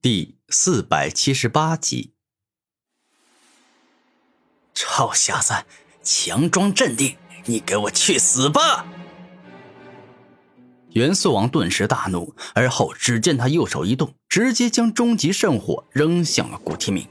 [0.00, 2.12] 第四百七十八集。
[4.72, 5.64] 臭小子，
[6.04, 8.86] 强装镇定，你给我去死吧！
[10.90, 17.04] 元素王顿时大怒，而后只见他右手一动，直接将终极圣火扔向了古天明。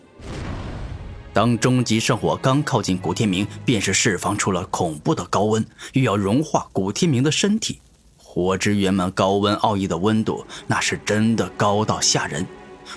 [1.33, 7.81] 当终极圣火刚靠近古天明，便是释放出了恐怖的高温，欲要融化古天明的身体。
[8.15, 12.47] 火之圆满高温奥义的温度，那是真的高到吓人。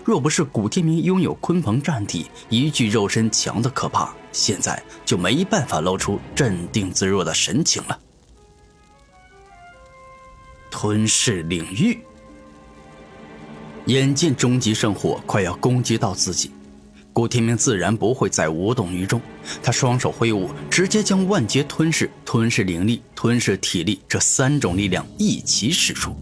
[0.04, 7.98] 若不是古天明拥有鲲鹏战体，一具肉身强的可怕，现在就没办法露出镇定自若的神情了。
[10.70, 11.98] 吞噬领域，
[13.86, 16.52] 眼见终极圣火快要攻击到自己，
[17.12, 19.20] 古天明自然不会再无动于衷。
[19.62, 26.16] 他双手挥舞，直接将万劫吞噬、吞噬灵力、吞噬体力这三种力量一起使出，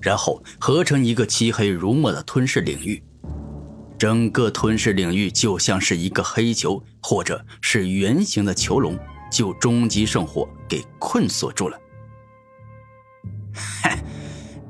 [0.00, 3.02] 然后合成一个漆黑如墨的吞噬领域。
[3.98, 8.98] 整个吞噬领域就像是一个黑球，或者是圆形的囚笼，
[9.30, 11.78] 就终极圣火给困锁住了。
[13.54, 13.98] 哼，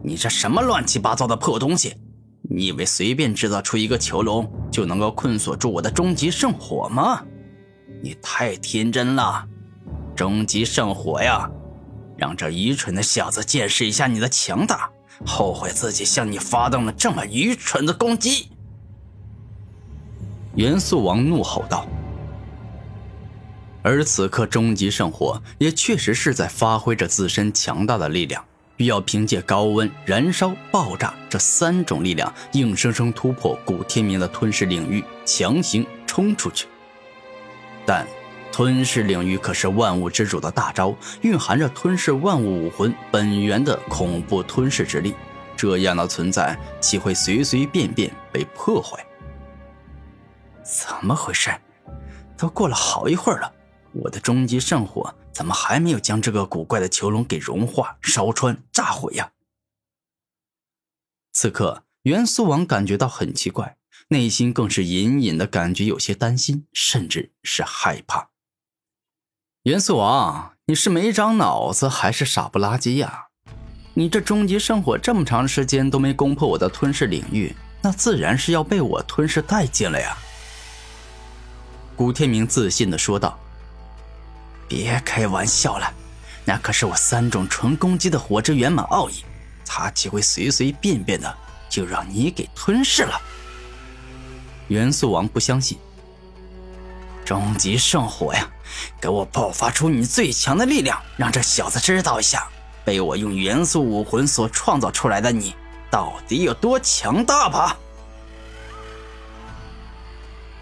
[0.03, 1.97] 你这什么乱七八糟的破东西？
[2.49, 7.25] 你以为随便制造出一个囚笼就能够困锁住我的终极圣火吗？
[8.01, 9.45] 你太天真了！
[10.15, 11.51] 终极圣火呀，
[12.17, 14.89] 让这愚蠢的小子见识一下你的强大，
[15.27, 18.51] 后悔自己向你发动了这么愚蠢的攻击！
[20.57, 21.87] 元素王怒吼道。
[23.83, 28.45] 而此刻，终极圣火也确实是在发挥着自身强大的力量，
[28.79, 36.67] 欲要凭借高温、燃烧、爆炸这三种力量，硬生生突破古天明的吞噬领域，强行冲出去。
[37.85, 38.05] 但
[38.51, 45.15] 吞噬领域可是万物之主的大招，蕴含着吞噬万物武魂本源的恐怖吞噬之力，
[45.57, 49.06] 这样的存在岂会随随便便被破坏？
[50.67, 51.51] 怎么回事？
[52.37, 53.55] 都过了好一会儿了，
[53.93, 59.31] 我的终极圣火怎么还没有将这个古怪的囚笼给融化、烧穿、炸毁呀？
[61.33, 63.77] 此刻，元素王感觉到很奇怪，
[64.09, 68.31] 内心更是隐隐的感觉有些担心，甚至是害怕。
[69.63, 73.29] 元素王，你是没长脑子还是傻不拉几呀？
[73.95, 80.17] 你这终极圣火这么长时间都没攻破我的吞噬领域，那自然是要被我吞噬殆尽了呀！
[81.97, 83.39] 古天明自信的说道
[84.69, 85.91] ：“别开玩笑了，
[86.45, 89.25] 那可是我三种纯攻击的火之圆满奥义，
[89.65, 91.35] 他岂会随随便便的
[91.71, 93.19] 就让你给吞噬了？”
[94.69, 95.79] 元素王不相信。
[97.25, 98.47] 终极圣火呀，
[99.01, 102.47] 给我爆发出你最强的力量，让这小子知道一下，
[102.85, 105.55] 被我用元素武魂所创造出来的你
[105.91, 107.77] 到底有多强大吧！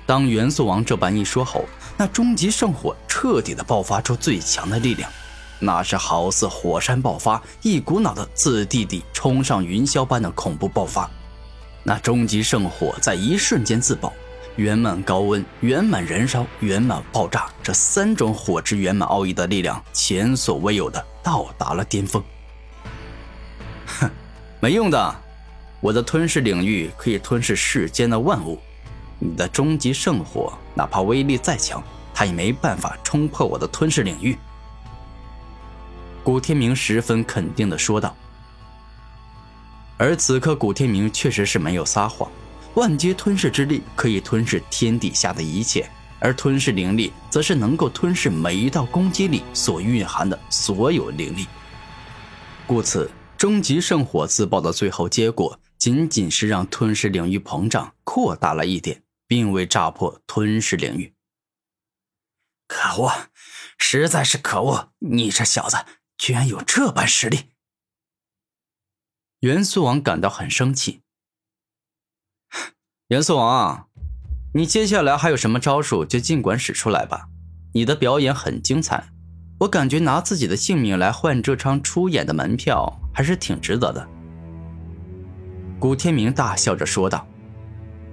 [0.06, 1.64] 当元素王这般一说后，
[1.96, 5.10] 那终极圣火彻底的爆发出最强的力量，
[5.58, 11.10] 那是好似火山爆发，一股脑的自地底冲上云霄般的恐怖爆发。
[11.82, 14.12] 那终极圣火在一瞬间自爆，
[14.56, 22.22] 圆满高温、圆满燃烧、圆满爆炸这三种火之圆满奥义的力量，前所未有的到达了巅峰。
[23.86, 24.10] 哼，
[24.60, 25.14] 没用的，
[25.80, 28.58] 我的吞噬领域可以吞噬世间的万物。
[29.18, 31.82] 你的终极圣火，哪怕威力再强，
[32.12, 34.36] 他也没办法冲破我的吞噬领域。”
[36.24, 38.14] 古天明十分肯定的说道。
[39.96, 42.30] 而此刻，古天明确实是没有撒谎。
[42.74, 45.88] 万劫吞噬之力可以吞噬天底下的一切，
[46.18, 51.46] 而吞噬灵力则是能够吞噬每一道攻击力所蕴含的所有灵力。
[52.66, 53.08] 故此，
[53.38, 59.02] 终极圣火自爆的最后结果，仅仅是让吞噬领域膨胀扩大了一点。
[59.26, 61.14] 并未炸破吞噬领域。
[62.68, 63.30] 可恶，
[63.78, 64.92] 实在是可恶！
[64.98, 65.78] 你这小子
[66.16, 67.50] 居然有这般实力！
[69.40, 71.02] 元素王感到很生气。
[73.08, 73.88] 元素王，
[74.54, 77.28] 你接下来还有什么招数，就尽管使出来吧。
[77.72, 79.08] 你的表演很精彩，
[79.60, 84.08] 我感觉拿自己的性命来换这场出演的门票，还是挺值得的。
[85.78, 87.26] 古天明大笑着说道。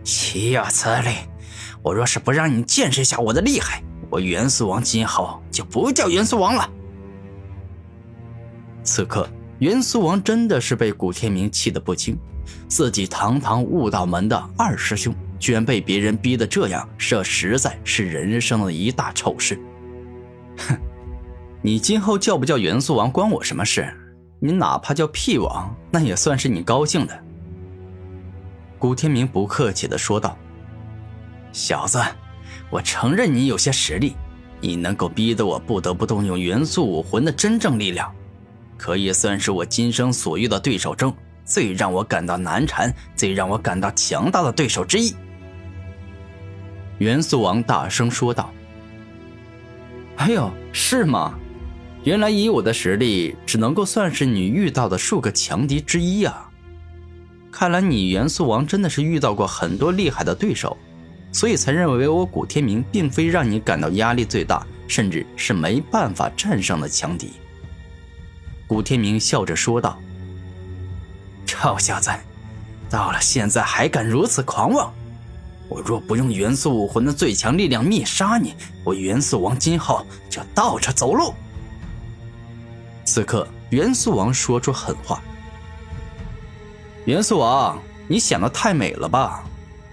[0.03, 1.09] 岂有此理！
[1.83, 6.69] 我若是不让你见识一下我的厉害，我元素王今后就不叫元素王了。
[8.83, 9.29] 此刻，
[9.59, 12.17] 元素王真的是被古天明气得不轻，
[12.67, 19.59] 自己堂堂悟道门的二师兄，居然被别人逼得这样，这实在是人生的一大丑事。
[20.57, 20.75] 哼，
[21.61, 23.87] 你今后叫不叫元素王关我什么事？
[24.39, 27.23] 你哪怕叫屁王，那也算是你高兴的。
[28.81, 30.35] 古天明不客气的说道
[31.53, 32.01] ：“小子，
[32.71, 34.15] 我承认你有些实力，
[34.59, 38.11] 你能够逼得我不得不动用元素武魂的真正力量，
[38.79, 45.13] 可以算是我今生所遇的对手中最让我感到难缠、最让我感到强大的对手之一。”
[46.97, 48.51] 元素王大声说道
[50.17, 51.37] ：“哎呦，是吗？
[52.03, 56.47] 原来以我的实力，只能够算是你遇到的数个强敌之一啊！”
[57.51, 60.77] 看来你元素王真的是遇到过很多厉害的对手，
[61.33, 67.33] 所以才认为我古天明并非让你感到压力最大，甚至是没办法战胜的强敌。
[68.67, 69.99] 古天明笑着说道
[71.45, 72.09] ：“臭小子，
[72.89, 74.91] 到了现在还敢如此狂妄！
[75.67, 78.53] 我若不用元素武魂的最强力量灭杀你，
[78.83, 81.33] 我元素王今后就倒着走路。”
[83.03, 85.21] 此刻，元素王说出狠话。
[87.11, 87.77] 元素王，
[88.07, 89.43] 你想的太美了吧？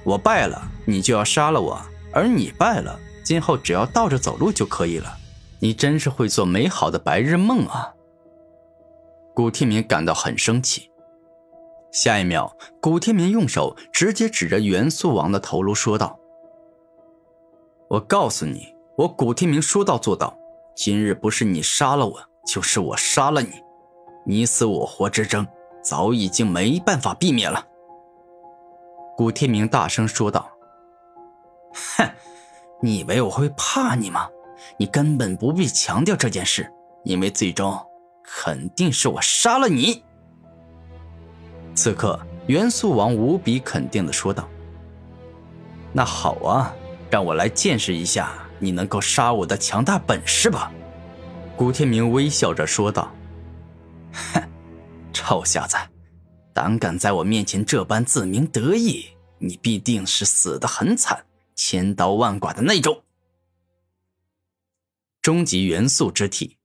[0.05, 1.77] 我败了，你就要杀了我；
[2.13, 5.19] 而你败了，今后只要倒着走路就可以了。
[5.59, 7.93] 你真是会做美好的白日梦啊！
[9.35, 10.93] 古天明感到很生气。
[11.91, 16.17] 下一秒，古天明用手直接指着元素王的头颅说道
[17.91, 20.39] ：“我告诉你，我古天明说到做到。
[20.77, 23.51] 今日不是你杀了我，就是我杀了你，
[24.25, 25.45] 你死我活之争。”
[25.89, 27.67] 早已经没办法避免了。
[29.17, 30.47] 古天明大声说道
[31.97, 32.07] ：“哼，
[32.83, 34.29] 你以为我会怕你吗？
[34.77, 36.71] 你根本不必强调这件事，
[37.05, 37.75] 因为最终
[38.23, 40.05] 肯定是我杀了你。”
[41.75, 44.47] 此刻，元素王无比肯定的说道
[45.91, 46.75] ：“那好啊，
[47.09, 50.71] 让我来见识一下你能够杀我的强大本事吧。”
[51.57, 53.11] 古天明微笑着说道
[54.13, 54.43] ：“哼。”
[55.29, 55.77] 臭小子，
[56.55, 63.03] 胆敢在我面前这般自鸣得意，你必定是死得很惨，千刀万剐的那种。
[65.21, 66.57] 终极元素之体。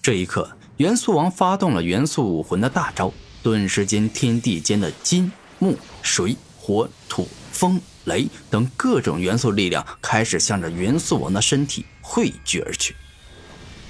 [0.00, 12.96] 这一刻，元素王发动了元素武魂的大招，顿时间，天地间的金、木、水、火、土、风、雷等各种元素力量开始向着元素王的身体汇聚而去。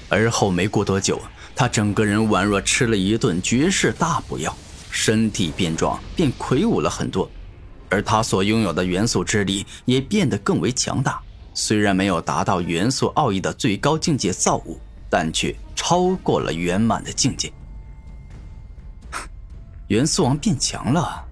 [0.09, 1.23] 而后没过多久。
[1.59, 4.57] 他整个人宛若吃了一顿绝世大补药，
[4.93, 7.29] 身体变壮，变魁梧了很多，
[7.91, 11.21] 而他所拥有的元素之力也变得更为强大。
[11.55, 14.79] 虽然没有达到元素奥义的最高境界造物，
[15.11, 17.53] 但却超过了圆满的境界。
[19.89, 21.27] 元素王变强了，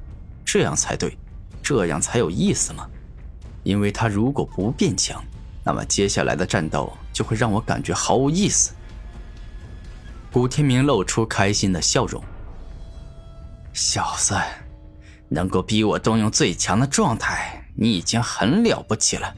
[0.44, 1.16] 这样才对，
[1.62, 2.84] 这样才有意思嘛。
[3.62, 5.22] 因为他如果不变强，
[5.62, 8.72] 那么接下来的战斗就会让我感觉毫无意思。
[10.36, 12.22] 古天明露出开心的笑容。
[13.72, 14.34] 小子，
[15.30, 19.34] 能够逼我动用最强的状态，你已经很了不起了。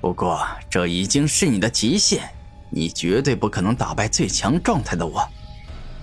[0.00, 2.26] 不过，这已经是你的极限，
[2.70, 5.22] 你绝对不可能打败最强状态的我，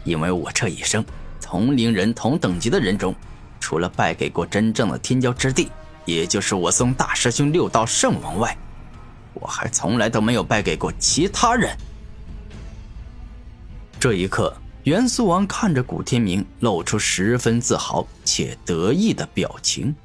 [0.04, 1.04] 因为我这一生
[1.42, 3.16] 同龄人同等级的人中，
[3.60, 5.72] 除了败给过真正的天骄之地，
[6.06, 8.56] 也就是我宗大师兄六道圣王外，
[9.34, 11.76] 我还从来都没有败给过其他人。
[14.06, 19.96] 这一刻，元素王看着古天明，露出十分自豪且得意的表情。